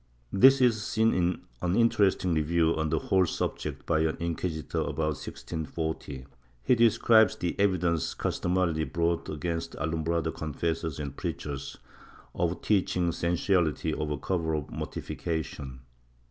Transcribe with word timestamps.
This 0.33 0.61
is 0.61 0.81
seen 0.81 1.13
in 1.13 1.43
an 1.61 1.75
interesting 1.75 2.33
review 2.33 2.71
of 2.71 2.89
the 2.89 2.97
whole 2.97 3.27
subject 3.27 3.85
by 3.85 3.99
an 3.99 4.17
inquisitor 4.19 4.79
about 4.79 5.21
1640. 5.21 6.25
He 6.63 6.73
describes 6.73 7.35
the 7.35 7.55
evidence 7.59 8.15
customarily 8.15 8.83
brought 8.83 9.29
against 9.29 9.75
alumbrado 9.75 10.33
confessors 10.33 10.99
and 10.99 11.15
preachers, 11.15 11.77
of 12.33 12.63
teaching 12.63 13.11
sensuality 13.11 13.93
under 13.93 14.17
cover 14.17 14.55
of 14.55 14.71
mortification. 14.71 15.81